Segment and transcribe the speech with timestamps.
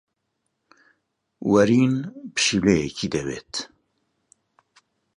[1.51, 1.93] وەرین
[2.33, 3.53] پشیلەیەکی دەوێت.